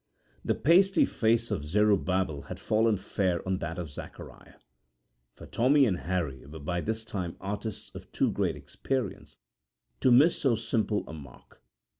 The 0.43 0.55
pasty 0.55 1.05
face 1.05 1.51
of 1.51 1.63
Zerubbabel 1.63 2.41
had 2.41 2.59
fallen 2.59 2.97
fair 2.97 3.47
on 3.47 3.59
that 3.59 3.77
of 3.77 3.87
Zacariah, 3.91 4.55
for 5.35 5.45
Tommy 5.45 5.85
and 5.85 5.95
Harry 5.99 6.43
were 6.47 6.57
by 6.57 6.81
this 6.81 7.05
time 7.05 7.35
artists 7.39 7.93
of 7.93 8.11
too 8.11 8.31
great 8.31 8.55
experience 8.55 9.37
to 9.99 10.11
miss 10.11 10.39
so 10.41 10.55
simple 10.55 11.03
a 11.07 11.13
mark. 11.13 11.61